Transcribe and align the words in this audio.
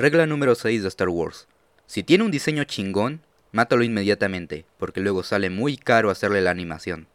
Regla 0.00 0.24
número 0.24 0.54
6 0.54 0.80
de 0.80 0.88
Star 0.88 1.10
Wars. 1.10 1.46
Si 1.84 2.02
tiene 2.02 2.24
un 2.24 2.30
diseño 2.30 2.64
chingón, 2.64 3.20
mátalo 3.52 3.82
inmediatamente, 3.82 4.64
porque 4.78 5.02
luego 5.02 5.22
sale 5.22 5.50
muy 5.50 5.76
caro 5.76 6.08
hacerle 6.08 6.40
la 6.40 6.50
animación. 6.50 7.06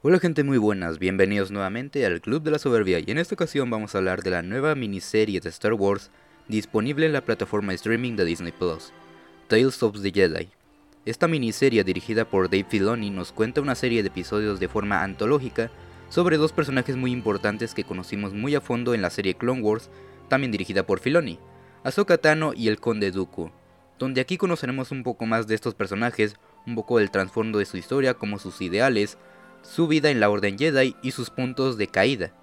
Hola 0.00 0.18
gente 0.18 0.44
muy 0.44 0.56
buenas, 0.56 0.98
bienvenidos 0.98 1.50
nuevamente 1.50 2.06
al 2.06 2.22
Club 2.22 2.42
de 2.44 2.52
la 2.52 2.58
Soberbia 2.58 3.00
y 3.00 3.10
en 3.10 3.18
esta 3.18 3.34
ocasión 3.34 3.68
vamos 3.68 3.94
a 3.94 3.98
hablar 3.98 4.22
de 4.22 4.30
la 4.30 4.40
nueva 4.40 4.74
miniserie 4.76 5.40
de 5.40 5.50
Star 5.50 5.74
Wars 5.74 6.10
disponible 6.48 7.04
en 7.04 7.12
la 7.12 7.20
plataforma 7.20 7.74
streaming 7.74 8.16
de 8.16 8.24
Disney 8.24 8.52
Plus, 8.52 8.94
Tales 9.46 9.82
of 9.82 10.00
the 10.00 10.10
Jedi. 10.10 10.48
Esta 11.08 11.26
miniserie 11.26 11.84
dirigida 11.84 12.26
por 12.26 12.50
Dave 12.50 12.66
Filoni 12.68 13.08
nos 13.08 13.32
cuenta 13.32 13.62
una 13.62 13.74
serie 13.74 14.02
de 14.02 14.08
episodios 14.08 14.60
de 14.60 14.68
forma 14.68 15.02
antológica 15.02 15.70
sobre 16.10 16.36
dos 16.36 16.52
personajes 16.52 16.96
muy 16.96 17.12
importantes 17.12 17.72
que 17.72 17.82
conocimos 17.82 18.34
muy 18.34 18.54
a 18.54 18.60
fondo 18.60 18.92
en 18.92 19.00
la 19.00 19.08
serie 19.08 19.32
Clone 19.32 19.62
Wars, 19.62 19.88
también 20.28 20.52
dirigida 20.52 20.82
por 20.82 21.00
Filoni, 21.00 21.38
Ahsoka 21.82 22.18
Tano 22.18 22.52
y 22.54 22.68
el 22.68 22.78
Conde 22.78 23.10
Dooku, 23.10 23.50
donde 23.98 24.20
aquí 24.20 24.36
conoceremos 24.36 24.90
un 24.90 25.02
poco 25.02 25.24
más 25.24 25.46
de 25.46 25.54
estos 25.54 25.74
personajes, 25.74 26.36
un 26.66 26.74
poco 26.74 26.98
del 26.98 27.10
trasfondo 27.10 27.58
de 27.58 27.64
su 27.64 27.78
historia 27.78 28.12
como 28.12 28.38
sus 28.38 28.60
ideales, 28.60 29.16
su 29.62 29.88
vida 29.88 30.10
en 30.10 30.20
la 30.20 30.28
Orden 30.28 30.58
Jedi 30.58 30.94
y 31.02 31.12
sus 31.12 31.30
puntos 31.30 31.78
de 31.78 31.86
caída. 31.86 32.34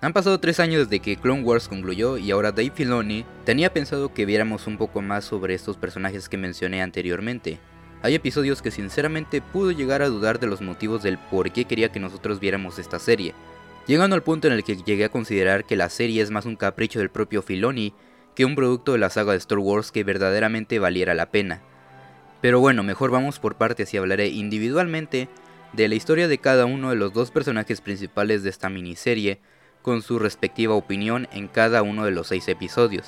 Han 0.00 0.12
pasado 0.12 0.40
tres 0.40 0.58
años 0.58 0.88
desde 0.88 0.98
que 0.98 1.14
Clone 1.14 1.44
Wars 1.44 1.68
concluyó 1.68 2.18
y 2.18 2.32
ahora 2.32 2.50
Dave 2.50 2.72
Filoni 2.74 3.24
tenía 3.44 3.72
pensado 3.72 4.12
que 4.12 4.26
viéramos 4.26 4.66
un 4.66 4.76
poco 4.76 5.02
más 5.02 5.24
sobre 5.24 5.54
estos 5.54 5.76
personajes 5.76 6.28
que 6.28 6.36
mencioné 6.36 6.82
anteriormente, 6.82 7.60
hay 8.02 8.16
episodios 8.16 8.62
que 8.62 8.72
sinceramente 8.72 9.40
pudo 9.40 9.70
llegar 9.70 10.02
a 10.02 10.08
dudar 10.08 10.40
de 10.40 10.48
los 10.48 10.60
motivos 10.60 11.02
del 11.02 11.18
por 11.18 11.52
qué 11.52 11.64
quería 11.64 11.92
que 11.92 12.00
nosotros 12.00 12.40
viéramos 12.40 12.78
esta 12.78 12.98
serie, 12.98 13.32
llegando 13.86 14.16
al 14.16 14.24
punto 14.24 14.48
en 14.48 14.54
el 14.54 14.64
que 14.64 14.76
llegué 14.76 15.04
a 15.04 15.08
considerar 15.10 15.64
que 15.64 15.76
la 15.76 15.88
serie 15.88 16.20
es 16.20 16.30
más 16.30 16.44
un 16.44 16.56
capricho 16.56 16.98
del 16.98 17.10
propio 17.10 17.42
Filoni 17.42 17.94
que 18.34 18.44
un 18.44 18.56
producto 18.56 18.92
de 18.92 18.98
la 18.98 19.10
saga 19.10 19.32
de 19.32 19.38
Star 19.38 19.58
Wars 19.58 19.92
que 19.92 20.04
verdaderamente 20.04 20.78
valiera 20.78 21.14
la 21.14 21.30
pena. 21.30 21.60
Pero 22.40 22.60
bueno, 22.60 22.82
mejor 22.82 23.10
vamos 23.10 23.38
por 23.38 23.54
partes 23.54 23.94
y 23.94 23.98
hablaré 23.98 24.28
individualmente 24.28 25.28
de 25.72 25.88
la 25.88 25.94
historia 25.94 26.28
de 26.28 26.38
cada 26.38 26.66
uno 26.66 26.90
de 26.90 26.96
los 26.96 27.12
dos 27.12 27.30
personajes 27.30 27.80
principales 27.80 28.42
de 28.42 28.50
esta 28.50 28.68
miniserie, 28.68 29.40
con 29.80 30.02
su 30.02 30.18
respectiva 30.18 30.74
opinión 30.74 31.28
en 31.32 31.48
cada 31.48 31.82
uno 31.82 32.04
de 32.04 32.10
los 32.10 32.28
seis 32.28 32.48
episodios. 32.48 33.06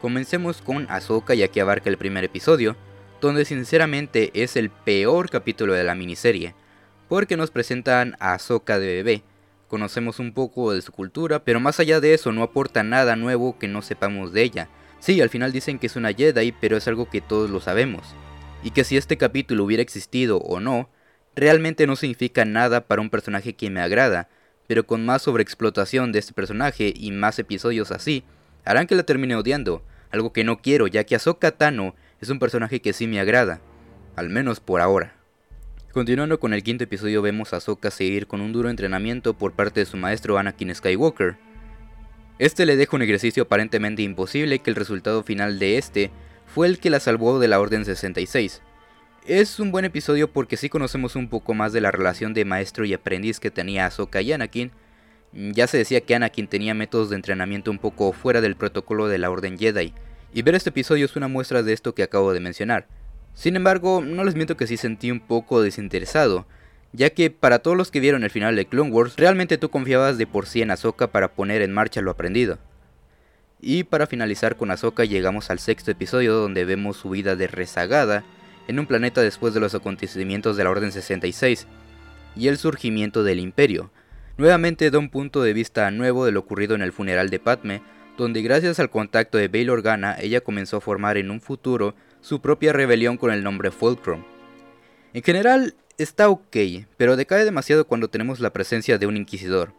Comencemos 0.00 0.62
con 0.62 0.86
Ahsoka 0.90 1.34
ya 1.34 1.48
que 1.48 1.60
abarca 1.60 1.90
el 1.90 1.96
primer 1.96 2.24
episodio, 2.24 2.76
donde 3.20 3.44
sinceramente 3.44 4.30
es 4.34 4.56
el 4.56 4.70
peor 4.70 5.30
capítulo 5.30 5.72
de 5.72 5.84
la 5.84 5.94
miniserie, 5.94 6.54
porque 7.08 7.36
nos 7.36 7.50
presentan 7.50 8.16
a 8.20 8.34
Ahsoka 8.34 8.78
de 8.78 8.86
bebé, 8.86 9.22
conocemos 9.68 10.18
un 10.18 10.32
poco 10.32 10.72
de 10.72 10.82
su 10.82 10.92
cultura, 10.92 11.44
pero 11.44 11.60
más 11.60 11.80
allá 11.80 12.00
de 12.00 12.14
eso 12.14 12.32
no 12.32 12.42
aporta 12.42 12.82
nada 12.82 13.16
nuevo 13.16 13.58
que 13.58 13.68
no 13.68 13.82
sepamos 13.82 14.32
de 14.32 14.42
ella. 14.42 14.68
Sí, 15.00 15.20
al 15.20 15.30
final 15.30 15.52
dicen 15.52 15.78
que 15.78 15.86
es 15.88 15.96
una 15.96 16.12
Jedi, 16.12 16.52
pero 16.52 16.76
es 16.76 16.86
algo 16.88 17.10
que 17.10 17.20
todos 17.20 17.50
lo 17.50 17.60
sabemos. 17.60 18.14
Y 18.62 18.70
que 18.70 18.84
si 18.84 18.96
este 18.96 19.18
capítulo 19.18 19.64
hubiera 19.64 19.82
existido 19.82 20.38
o 20.38 20.60
no, 20.60 20.88
realmente 21.34 21.86
no 21.86 21.96
significa 21.96 22.44
nada 22.44 22.86
para 22.86 23.02
un 23.02 23.10
personaje 23.10 23.54
que 23.54 23.68
me 23.68 23.80
agrada, 23.80 24.28
pero 24.66 24.86
con 24.86 25.04
más 25.04 25.22
sobreexplotación 25.22 26.12
de 26.12 26.20
este 26.20 26.32
personaje 26.32 26.92
y 26.94 27.10
más 27.10 27.38
episodios 27.38 27.90
así, 27.90 28.24
harán 28.64 28.86
que 28.86 28.94
la 28.94 29.02
termine 29.02 29.36
odiando, 29.36 29.82
algo 30.10 30.32
que 30.32 30.44
no 30.44 30.58
quiero, 30.58 30.86
ya 30.86 31.04
que 31.04 31.16
Ahsoka 31.16 31.50
Tano 31.50 31.94
es 32.24 32.30
un 32.30 32.38
personaje 32.38 32.80
que 32.80 32.94
sí 32.94 33.06
me 33.06 33.20
agrada, 33.20 33.60
al 34.16 34.30
menos 34.30 34.58
por 34.58 34.80
ahora. 34.80 35.14
Continuando 35.92 36.40
con 36.40 36.54
el 36.54 36.62
quinto 36.62 36.84
episodio 36.84 37.20
vemos 37.20 37.52
a 37.52 37.58
Ahsoka 37.58 37.90
seguir 37.90 38.26
con 38.26 38.40
un 38.40 38.50
duro 38.50 38.70
entrenamiento 38.70 39.34
por 39.34 39.52
parte 39.52 39.80
de 39.80 39.86
su 39.86 39.98
maestro 39.98 40.38
Anakin 40.38 40.74
Skywalker. 40.74 41.36
Este 42.38 42.64
le 42.64 42.76
deja 42.76 42.96
un 42.96 43.02
ejercicio 43.02 43.42
aparentemente 43.42 44.00
imposible 44.00 44.58
que 44.60 44.70
el 44.70 44.76
resultado 44.76 45.22
final 45.22 45.58
de 45.58 45.76
este 45.76 46.10
fue 46.46 46.66
el 46.66 46.78
que 46.78 46.88
la 46.88 46.98
salvó 46.98 47.38
de 47.38 47.48
la 47.48 47.60
Orden 47.60 47.84
66. 47.84 48.62
Es 49.26 49.60
un 49.60 49.70
buen 49.70 49.84
episodio 49.84 50.32
porque 50.32 50.56
sí 50.56 50.70
conocemos 50.70 51.16
un 51.16 51.28
poco 51.28 51.52
más 51.52 51.74
de 51.74 51.82
la 51.82 51.90
relación 51.90 52.32
de 52.32 52.46
maestro 52.46 52.86
y 52.86 52.94
aprendiz 52.94 53.38
que 53.38 53.50
tenía 53.50 53.84
Ahsoka 53.84 54.22
y 54.22 54.32
Anakin. 54.32 54.72
Ya 55.32 55.66
se 55.66 55.76
decía 55.76 56.00
que 56.00 56.14
Anakin 56.14 56.48
tenía 56.48 56.72
métodos 56.72 57.10
de 57.10 57.16
entrenamiento 57.16 57.70
un 57.70 57.78
poco 57.78 58.12
fuera 58.12 58.40
del 58.40 58.56
protocolo 58.56 59.08
de 59.08 59.18
la 59.18 59.30
Orden 59.30 59.58
Jedi, 59.58 59.92
y 60.34 60.42
ver 60.42 60.56
este 60.56 60.70
episodio 60.70 61.06
es 61.06 61.14
una 61.14 61.28
muestra 61.28 61.62
de 61.62 61.72
esto 61.72 61.94
que 61.94 62.02
acabo 62.02 62.32
de 62.32 62.40
mencionar. 62.40 62.88
Sin 63.34 63.54
embargo, 63.54 64.02
no 64.04 64.24
les 64.24 64.34
miento 64.34 64.56
que 64.56 64.66
sí 64.66 64.76
sentí 64.76 65.12
un 65.12 65.20
poco 65.20 65.62
desinteresado, 65.62 66.44
ya 66.92 67.10
que 67.10 67.30
para 67.30 67.60
todos 67.60 67.76
los 67.76 67.92
que 67.92 68.00
vieron 68.00 68.24
el 68.24 68.30
final 68.30 68.56
de 68.56 68.66
Clone 68.66 68.90
Wars, 68.90 69.14
realmente 69.16 69.58
tú 69.58 69.70
confiabas 69.70 70.18
de 70.18 70.26
por 70.26 70.46
sí 70.46 70.60
en 70.60 70.72
Ahsoka 70.72 71.06
para 71.06 71.28
poner 71.32 71.62
en 71.62 71.72
marcha 71.72 72.00
lo 72.00 72.10
aprendido. 72.10 72.58
Y 73.60 73.84
para 73.84 74.08
finalizar 74.08 74.56
con 74.56 74.72
Ahsoka 74.72 75.04
llegamos 75.04 75.50
al 75.50 75.60
sexto 75.60 75.92
episodio 75.92 76.34
donde 76.34 76.64
vemos 76.64 76.96
su 76.96 77.10
vida 77.10 77.36
de 77.36 77.46
rezagada 77.46 78.24
en 78.66 78.80
un 78.80 78.86
planeta 78.86 79.22
después 79.22 79.54
de 79.54 79.60
los 79.60 79.74
acontecimientos 79.76 80.56
de 80.56 80.64
la 80.64 80.70
Orden 80.70 80.90
66 80.90 81.68
y 82.34 82.48
el 82.48 82.58
surgimiento 82.58 83.22
del 83.22 83.38
Imperio. 83.38 83.92
Nuevamente 84.36 84.90
da 84.90 84.98
un 84.98 85.10
punto 85.10 85.42
de 85.42 85.52
vista 85.52 85.88
nuevo 85.92 86.26
de 86.26 86.32
lo 86.32 86.40
ocurrido 86.40 86.74
en 86.74 86.82
el 86.82 86.92
funeral 86.92 87.30
de 87.30 87.38
Padme, 87.38 87.82
donde 88.16 88.42
gracias 88.42 88.78
al 88.78 88.90
contacto 88.90 89.38
de 89.38 89.48
Bail 89.48 89.70
Organa 89.70 90.16
ella 90.20 90.40
comenzó 90.40 90.76
a 90.76 90.80
formar 90.80 91.16
en 91.16 91.30
un 91.30 91.40
futuro 91.40 91.94
su 92.20 92.40
propia 92.40 92.72
rebelión 92.72 93.16
con 93.16 93.32
el 93.32 93.42
nombre 93.42 93.70
Fulcrum. 93.70 94.22
En 95.12 95.22
general 95.22 95.74
está 95.98 96.28
ok, 96.28 96.56
pero 96.96 97.16
decae 97.16 97.44
demasiado 97.44 97.86
cuando 97.86 98.08
tenemos 98.08 98.40
la 98.40 98.52
presencia 98.52 98.98
de 98.98 99.06
un 99.06 99.16
inquisidor. 99.16 99.72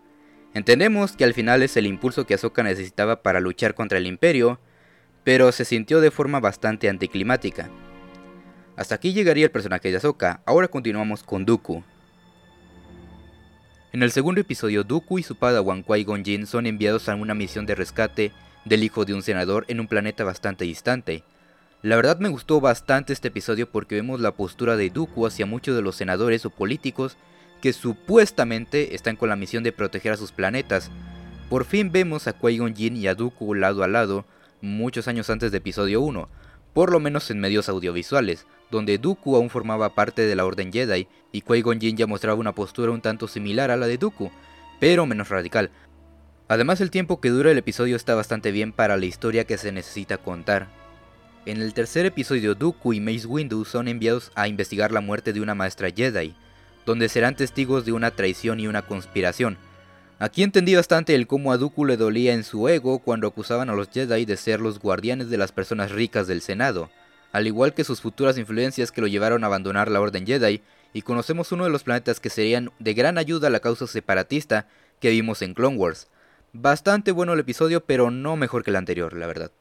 Entendemos 0.53 1.13
que 1.13 1.25
al 1.25 1.33
final 1.33 1.63
es 1.63 1.75
el 1.75 1.85
impulso 1.85 2.25
que 2.25 2.33
Ahsoka 2.33 2.63
necesitaba 2.63 3.21
para 3.21 3.41
luchar 3.41 3.73
contra 3.73 3.97
el 3.97 4.07
imperio, 4.07 4.59
pero 5.23 5.51
se 5.51 5.65
sintió 5.65 5.99
de 5.99 6.11
forma 6.11 6.39
bastante 6.39 6.87
anticlimática. 6.87 7.69
Hasta 8.77 8.95
aquí 8.95 9.13
llegaría 9.13 9.45
el 9.45 9.51
personaje 9.51 9.91
de 9.91 9.97
Ahsoka, 9.97 10.41
ahora 10.45 10.67
continuamos 10.67 11.23
con 11.23 11.45
Dooku, 11.45 11.83
en 13.95 14.03
el 14.03 14.11
segundo 14.11 14.41
episodio, 14.41 14.83
Dooku 14.83 15.19
y 15.19 15.23
su 15.23 15.37
padawan 15.37 15.81
Qui-Gon 15.81 16.25
Jinn 16.25 16.47
son 16.47 16.65
enviados 16.65 17.07
a 17.07 17.15
una 17.15 17.33
misión 17.33 17.65
de 17.65 17.75
rescate 17.75 18.33
del 18.65 18.83
hijo 18.83 19.05
de 19.05 19.13
un 19.13 19.21
senador 19.21 19.63
en 19.69 19.79
un 19.79 19.87
planeta 19.87 20.25
bastante 20.25 20.65
distante. 20.65 21.23
La 21.81 21.95
verdad 21.95 22.19
me 22.19 22.27
gustó 22.27 22.59
bastante 22.59 23.13
este 23.13 23.29
episodio 23.29 23.71
porque 23.71 23.95
vemos 23.95 24.19
la 24.19 24.33
postura 24.33 24.75
de 24.75 24.89
Dooku 24.89 25.25
hacia 25.25 25.45
muchos 25.45 25.77
de 25.77 25.81
los 25.81 25.95
senadores 25.95 26.45
o 26.45 26.49
políticos 26.49 27.15
que 27.61 27.71
supuestamente 27.71 28.95
están 28.95 29.15
con 29.15 29.29
la 29.29 29.37
misión 29.37 29.63
de 29.63 29.71
proteger 29.71 30.11
a 30.11 30.17
sus 30.17 30.33
planetas. 30.33 30.91
Por 31.49 31.63
fin 31.63 31.93
vemos 31.93 32.27
a 32.27 32.37
Qui-Gon 32.37 32.75
y 32.77 33.07
a 33.07 33.15
Dooku 33.15 33.53
lado 33.53 33.81
a 33.81 33.87
lado, 33.87 34.25
muchos 34.59 35.07
años 35.07 35.29
antes 35.29 35.53
de 35.53 35.59
episodio 35.59 36.01
1, 36.01 36.27
por 36.73 36.91
lo 36.91 36.99
menos 36.99 37.31
en 37.31 37.39
medios 37.39 37.69
audiovisuales, 37.69 38.45
donde 38.71 38.97
Dooku 38.97 39.37
aún 39.37 39.49
formaba 39.49 39.95
parte 39.95 40.23
de 40.23 40.35
la 40.35 40.45
Orden 40.45 40.73
Jedi 40.73 41.07
y 41.35 41.41
Qui-Gon 41.41 41.79
ya 41.79 42.07
mostraba 42.07 42.39
una 42.39 42.55
postura 42.55 42.91
un 42.91 43.01
tanto 43.01 43.27
similar 43.27 43.69
a 43.69 43.75
la 43.75 43.87
de 43.87 43.97
Dooku, 43.97 44.31
pero 44.79 45.05
menos 45.05 45.29
radical. 45.29 45.69
Además 46.47 46.79
el 46.79 46.91
tiempo 46.91 47.19
que 47.19 47.29
dura 47.29 47.51
el 47.51 47.57
episodio 47.57 47.95
está 47.95 48.15
bastante 48.15 48.51
bien 48.51 48.71
para 48.71 48.95
la 48.97 49.05
historia 49.05 49.43
que 49.43 49.57
se 49.57 49.71
necesita 49.71 50.17
contar. 50.17 50.67
En 51.45 51.61
el 51.61 51.73
tercer 51.73 52.05
episodio 52.05 52.55
Dooku 52.55 52.93
y 52.93 52.99
Mace 53.01 53.27
Windu 53.27 53.65
son 53.65 53.87
enviados 53.87 54.31
a 54.35 54.47
investigar 54.47 54.91
la 54.91 55.01
muerte 55.01 55.33
de 55.33 55.41
una 55.41 55.55
maestra 55.55 55.91
Jedi, 55.91 56.35
donde 56.85 57.09
serán 57.09 57.35
testigos 57.35 57.83
de 57.83 57.91
una 57.91 58.11
traición 58.11 58.59
y 58.59 58.67
una 58.67 58.83
conspiración. 58.83 59.57
Aquí 60.17 60.41
entendí 60.43 60.73
bastante 60.73 61.15
el 61.15 61.27
cómo 61.27 61.51
a 61.51 61.57
Dooku 61.57 61.83
le 61.83 61.97
dolía 61.97 62.33
en 62.33 62.45
su 62.45 62.69
ego 62.69 62.99
cuando 62.99 63.27
acusaban 63.27 63.69
a 63.69 63.73
los 63.73 63.89
Jedi 63.89 64.23
de 64.23 64.37
ser 64.37 64.61
los 64.61 64.79
guardianes 64.79 65.29
de 65.29 65.37
las 65.37 65.51
personas 65.51 65.91
ricas 65.91 66.27
del 66.27 66.41
Senado, 66.41 66.89
al 67.33 67.47
igual 67.47 67.73
que 67.73 67.83
sus 67.83 67.99
futuras 67.99 68.37
influencias 68.37 68.93
que 68.93 69.01
lo 69.01 69.07
llevaron 69.07 69.43
a 69.43 69.47
abandonar 69.47 69.91
la 69.91 69.99
Orden 69.99 70.25
Jedi, 70.25 70.61
y 70.95 71.01
conocemos 71.01 71.51
uno 71.51 71.65
de 71.65 71.69
los 71.69 71.83
planetas 71.83 72.21
que 72.21 72.29
serían 72.29 72.71
de 72.79 72.93
gran 72.93 73.17
ayuda 73.17 73.47
a 73.47 73.49
la 73.51 73.59
causa 73.59 73.85
separatista 73.85 74.65
que 75.01 75.09
vimos 75.09 75.41
en 75.41 75.53
Clone 75.53 75.75
Wars. 75.75 76.07
Bastante 76.53 77.11
bueno 77.11 77.33
el 77.33 77.41
episodio, 77.41 77.83
pero 77.83 78.11
no 78.11 78.37
mejor 78.37 78.63
que 78.63 78.69
el 78.69 78.77
anterior, 78.77 79.11
la 79.11 79.27
verdad. 79.27 79.51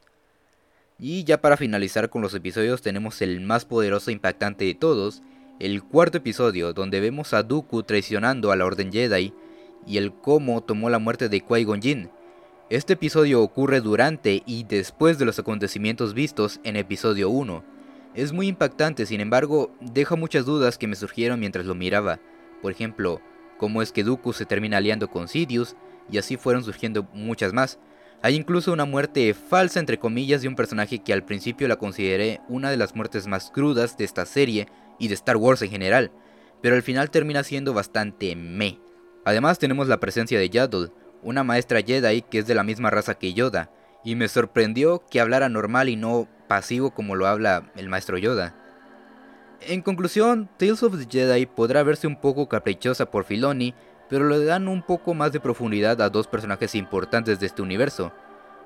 Y 0.97 1.25
ya 1.25 1.41
para 1.41 1.57
finalizar 1.57 2.09
con 2.09 2.23
los 2.23 2.35
episodios 2.35 2.83
tenemos 2.83 3.21
el 3.21 3.41
más 3.41 3.65
poderoso 3.65 4.11
e 4.11 4.13
impactante 4.13 4.65
de 4.65 4.77
todos, 4.77 5.23
el 5.59 5.83
cuarto 5.83 6.19
episodio, 6.19 6.73
donde 6.73 7.01
vemos 7.01 7.35
a 7.35 7.43
Dooku 7.43 7.83
traicionando 7.83 8.53
a 8.53 8.57
la 8.57 8.65
Orden 8.65 8.93
Jedi 8.93 9.35
y 9.89 9.99
el 9.99 10.13
cómo 10.13 10.63
tomó 10.63 10.89
la 10.89 11.01
muerte 11.01 11.29
de 11.29 11.45
Qui-Gon 11.45 11.83
Jinn, 11.83 12.11
este 12.71 12.93
episodio 12.93 13.43
ocurre 13.43 13.81
durante 13.81 14.43
y 14.47 14.63
después 14.65 15.19
de 15.19 15.25
los 15.25 15.41
acontecimientos 15.41 16.15
vistos 16.15 16.61
en 16.63 16.77
episodio 16.77 17.29
1. 17.29 17.74
Es 18.15 18.33
muy 18.33 18.47
impactante, 18.47 19.07
sin 19.07 19.21
embargo, 19.21 19.75
deja 19.81 20.15
muchas 20.15 20.47
dudas 20.47 20.79
que 20.79 20.87
me 20.87 20.95
surgieron 20.95 21.41
mientras 21.41 21.67
lo 21.67 21.75
miraba. 21.75 22.21
Por 22.63 22.71
ejemplo, 22.71 23.21
cómo 23.59 23.83
es 23.83 23.91
que 23.91 24.05
Dooku 24.05 24.33
se 24.33 24.47
termina 24.47 24.77
aliando 24.77 25.11
con 25.11 25.27
Sidious, 25.27 25.77
y 26.11 26.19
así 26.19 26.37
fueron 26.37 26.63
surgiendo 26.63 27.09
muchas 27.13 27.53
más. 27.53 27.79
Hay 28.23 28.37
incluso 28.37 28.73
una 28.73 28.85
muerte 28.85 29.35
falsa 29.35 29.81
entre 29.81 29.99
comillas 29.99 30.43
de 30.43 30.49
un 30.49 30.55
personaje 30.55 31.01
que 31.01 31.13
al 31.13 31.25
principio 31.25 31.67
la 31.67 31.77
consideré 31.77 32.41
una 32.49 32.71
de 32.71 32.77
las 32.77 32.95
muertes 32.95 33.27
más 33.27 33.51
crudas 33.51 33.97
de 33.97 34.05
esta 34.05 34.27
serie 34.27 34.69
y 34.99 35.09
de 35.09 35.15
Star 35.15 35.37
Wars 35.37 35.63
en 35.63 35.71
general. 35.71 36.13
pero 36.63 36.77
al 36.77 36.83
final 36.83 37.11
termina 37.11 37.43
siendo 37.45 37.75
bastante 37.75 38.35
me. 38.35 38.81
Además 39.27 39.59
tenemos 39.59 39.87
la 39.87 40.01
presencia 40.01 40.39
de 40.39 40.49
Yaddle, 40.49 40.93
una 41.23 41.45
maestra 41.45 41.83
Jedi 41.83 42.23
que 42.23 42.39
es 42.39 42.47
de 42.47 42.55
la 42.55 42.65
misma 42.65 42.89
raza 42.89 43.17
que 43.17 43.35
Yoda, 43.35 43.71
y 44.03 44.15
me 44.15 44.29
sorprendió 44.29 45.05
que 45.11 45.21
hablara 45.21 45.51
normal 45.51 45.91
y 45.91 45.97
no 45.97 46.27
pasivo 46.47 46.91
como 46.91 47.15
lo 47.15 47.27
habla 47.27 47.71
el 47.77 47.89
maestro 47.89 48.19
Yoda. 48.19 48.55
En 49.61 49.83
conclusión, 49.83 50.49
Tales 50.59 50.83
of 50.83 50.99
the 50.99 51.07
Jedi 51.11 51.47
podrá 51.47 51.83
verse 51.83 52.07
un 52.07 52.21
poco 52.21 52.49
caprichosa 52.49 53.11
por 53.11 53.25
Filoni, 53.25 53.75
pero 54.09 54.29
le 54.29 54.45
dan 54.45 54.69
un 54.69 54.83
poco 54.83 55.15
más 55.15 55.33
de 55.33 55.41
profundidad 55.41 56.01
a 56.03 56.11
dos 56.11 56.27
personajes 56.27 56.75
importantes 56.75 57.41
de 57.41 57.47
este 57.47 57.63
universo. 57.63 58.13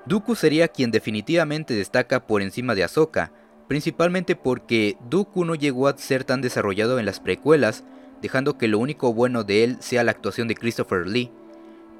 Dooku 0.05 0.35
sería 0.35 0.67
quien 0.67 0.91
definitivamente 0.91 1.73
destaca 1.73 2.25
por 2.25 2.41
encima 2.41 2.75
de 2.75 2.83
Ahsoka, 2.83 3.31
principalmente 3.67 4.35
porque 4.35 4.97
Dooku 5.09 5.45
no 5.45 5.55
llegó 5.55 5.87
a 5.87 5.97
ser 5.97 6.23
tan 6.23 6.41
desarrollado 6.41 6.99
en 6.99 7.05
las 7.05 7.19
precuelas, 7.19 7.83
dejando 8.21 8.57
que 8.57 8.67
lo 8.67 8.79
único 8.79 9.13
bueno 9.13 9.43
de 9.43 9.63
él 9.63 9.77
sea 9.79 10.03
la 10.03 10.11
actuación 10.11 10.47
de 10.47 10.55
Christopher 10.55 11.07
Lee. 11.07 11.31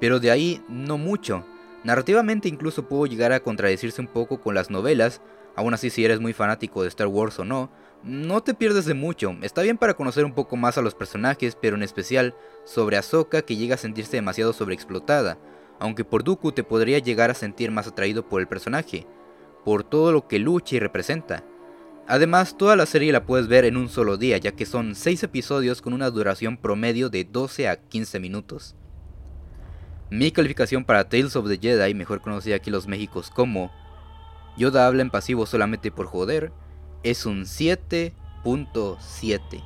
Pero 0.00 0.20
de 0.20 0.30
ahí 0.30 0.62
no 0.68 0.98
mucho. 0.98 1.44
Narrativamente 1.84 2.48
incluso 2.48 2.88
pudo 2.88 3.06
llegar 3.06 3.32
a 3.32 3.40
contradecirse 3.40 4.00
un 4.00 4.08
poco 4.08 4.40
con 4.40 4.54
las 4.54 4.70
novelas, 4.70 5.20
aún 5.56 5.74
así 5.74 5.90
si 5.90 6.04
eres 6.04 6.20
muy 6.20 6.32
fanático 6.32 6.82
de 6.82 6.88
Star 6.88 7.06
Wars 7.08 7.38
o 7.38 7.44
no, 7.44 7.70
no 8.02 8.42
te 8.42 8.54
pierdes 8.54 8.86
de 8.86 8.94
mucho, 8.94 9.36
está 9.42 9.62
bien 9.62 9.76
para 9.76 9.94
conocer 9.94 10.24
un 10.24 10.32
poco 10.32 10.56
más 10.56 10.78
a 10.78 10.82
los 10.82 10.94
personajes, 10.94 11.56
pero 11.60 11.76
en 11.76 11.82
especial 11.82 12.34
sobre 12.64 12.96
Ahsoka 12.96 13.42
que 13.42 13.56
llega 13.56 13.74
a 13.74 13.78
sentirse 13.78 14.16
demasiado 14.16 14.52
sobreexplotada, 14.52 15.38
aunque 15.78 16.04
por 16.04 16.24
Dooku 16.24 16.52
te 16.52 16.64
podría 16.64 16.98
llegar 16.98 17.30
a 17.30 17.34
sentir 17.34 17.70
más 17.70 17.86
atraído 17.86 18.28
por 18.28 18.40
el 18.40 18.48
personaje, 18.48 19.06
por 19.64 19.84
todo 19.84 20.12
lo 20.12 20.26
que 20.28 20.38
lucha 20.38 20.76
y 20.76 20.78
representa. 20.78 21.44
Además, 22.06 22.56
toda 22.56 22.74
la 22.74 22.86
serie 22.86 23.12
la 23.12 23.24
puedes 23.24 23.46
ver 23.46 23.64
en 23.64 23.76
un 23.76 23.88
solo 23.88 24.16
día, 24.16 24.36
ya 24.38 24.52
que 24.52 24.66
son 24.66 24.94
6 24.94 25.22
episodios 25.22 25.80
con 25.80 25.92
una 25.92 26.10
duración 26.10 26.56
promedio 26.56 27.08
de 27.08 27.24
12 27.24 27.68
a 27.68 27.76
15 27.76 28.18
minutos. 28.18 28.74
Mi 30.10 30.32
calificación 30.32 30.84
para 30.84 31.08
Tales 31.08 31.36
of 31.36 31.48
the 31.48 31.56
Jedi, 31.56 31.94
mejor 31.94 32.20
conocida 32.20 32.56
aquí 32.56 32.68
los 32.70 32.88
Méxicos 32.88 33.30
como 33.30 33.70
Yoda 34.60 34.86
habla 34.86 35.00
en 35.00 35.08
pasivo 35.08 35.46
solamente 35.46 35.90
por 35.90 36.04
joder, 36.04 36.52
es 37.02 37.24
un 37.24 37.44
7.7. 37.44 39.64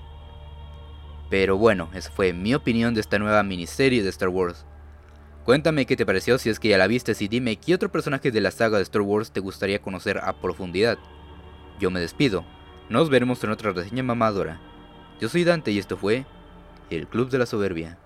Pero 1.29 1.59
bueno, 1.59 1.91
esa 1.95 2.13
fue 2.13 2.33
mi 2.33 2.55
opinión 2.55 2.95
de 2.95 3.01
esta 3.01 3.19
nueva 3.19 3.43
miniserie 3.43 4.05
de 4.05 4.11
Star 4.11 4.29
Wars. 4.29 4.65
Cuéntame 5.45 5.85
qué 5.85 5.97
te 5.97 6.07
pareció 6.07 6.39
si 6.39 6.49
es 6.49 6.61
que 6.61 6.69
ya 6.69 6.79
la 6.79 6.87
viste 6.87 7.13
y 7.19 7.27
dime 7.27 7.57
qué 7.57 7.75
otro 7.75 7.91
personaje 7.91 8.31
de 8.31 8.41
la 8.41 8.53
saga 8.53 8.77
de 8.77 8.85
Star 8.85 9.03
Wars 9.03 9.33
te 9.33 9.41
gustaría 9.41 9.83
conocer 9.83 10.19
a 10.19 10.41
profundidad. 10.41 10.97
Yo 11.81 11.91
me 11.91 11.99
despido, 11.99 12.45
nos 12.89 13.11
veremos 13.11 13.43
en 13.43 13.51
otra 13.51 13.73
reseña 13.73 14.05
mamadora. 14.05 14.61
Yo 15.21 15.29
soy 15.29 15.43
Dante 15.43 15.73
y 15.73 15.81
esto 15.81 15.97
fue 15.97 16.25
El 16.91 17.09
Club 17.09 17.31
de 17.31 17.39
la 17.39 17.47
Soberbia. 17.47 17.99